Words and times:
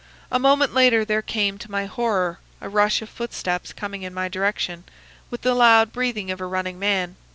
A 0.31 0.39
moment 0.39 0.73
later 0.73 1.05
there 1.05 1.21
came, 1.21 1.59
to 1.59 1.69
my 1.69 1.85
horror, 1.85 2.39
a 2.59 2.67
rush 2.67 3.03
of 3.03 3.07
footsteps 3.09 3.71
coming 3.71 4.01
in 4.01 4.15
my 4.15 4.29
direction, 4.29 4.83
with 5.29 5.43
the 5.43 5.53
loud 5.53 5.93
breathing 5.93 6.31
of 6.31 6.41
a 6.41 6.47
running 6.47 6.79
man. 6.79 7.17